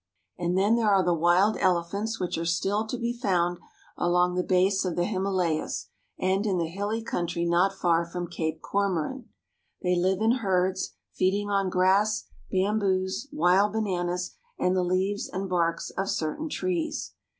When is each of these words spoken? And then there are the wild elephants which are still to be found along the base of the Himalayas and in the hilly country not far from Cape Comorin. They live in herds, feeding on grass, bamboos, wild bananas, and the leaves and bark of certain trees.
And 0.39 0.57
then 0.57 0.77
there 0.77 0.89
are 0.89 1.03
the 1.05 1.13
wild 1.13 1.57
elephants 1.59 2.19
which 2.19 2.35
are 2.35 2.43
still 2.43 2.87
to 2.87 2.97
be 2.97 3.13
found 3.13 3.59
along 3.95 4.33
the 4.33 4.41
base 4.41 4.83
of 4.83 4.95
the 4.95 5.03
Himalayas 5.05 5.89
and 6.17 6.43
in 6.47 6.57
the 6.57 6.65
hilly 6.69 7.03
country 7.03 7.45
not 7.45 7.71
far 7.71 8.03
from 8.03 8.25
Cape 8.27 8.63
Comorin. 8.63 9.25
They 9.83 9.95
live 9.95 10.19
in 10.19 10.37
herds, 10.37 10.95
feeding 11.13 11.51
on 11.51 11.69
grass, 11.69 12.23
bamboos, 12.51 13.27
wild 13.31 13.73
bananas, 13.73 14.33
and 14.57 14.75
the 14.75 14.81
leaves 14.81 15.29
and 15.29 15.47
bark 15.47 15.79
of 15.95 16.09
certain 16.09 16.49
trees. 16.49 17.13